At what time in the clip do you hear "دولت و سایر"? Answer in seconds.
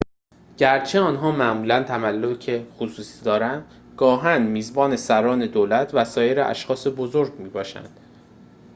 5.45-6.41